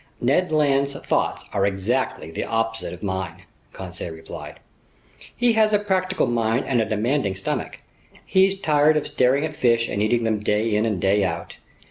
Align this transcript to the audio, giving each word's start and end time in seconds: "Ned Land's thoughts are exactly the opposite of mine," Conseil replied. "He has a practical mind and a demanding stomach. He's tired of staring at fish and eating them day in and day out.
"Ned 0.19 0.51
Land's 0.51 0.93
thoughts 0.93 1.45
are 1.53 1.63
exactly 1.63 2.31
the 2.31 2.43
opposite 2.43 2.91
of 2.91 3.03
mine," 3.03 3.43
Conseil 3.71 4.11
replied. 4.11 4.59
"He 5.35 5.53
has 5.53 5.73
a 5.73 5.77
practical 5.77 6.25
mind 6.25 6.65
and 6.65 6.81
a 6.81 6.85
demanding 6.89 7.35
stomach. 7.35 7.83
He's 8.25 8.59
tired 8.59 8.97
of 8.97 9.05
staring 9.05 9.45
at 9.45 9.55
fish 9.55 9.87
and 9.87 10.01
eating 10.01 10.23
them 10.23 10.39
day 10.39 10.75
in 10.75 10.87
and 10.87 10.99
day 10.99 11.23
out. 11.23 11.57